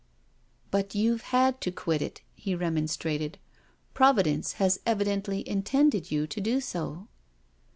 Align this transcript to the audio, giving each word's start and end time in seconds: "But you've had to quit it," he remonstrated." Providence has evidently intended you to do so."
"But 0.71 0.95
you've 0.95 1.21
had 1.29 1.61
to 1.61 1.69
quit 1.71 2.01
it," 2.01 2.21
he 2.33 2.55
remonstrated." 2.55 3.37
Providence 3.93 4.53
has 4.53 4.79
evidently 4.83 5.47
intended 5.47 6.09
you 6.09 6.25
to 6.25 6.41
do 6.41 6.59
so." 6.59 7.07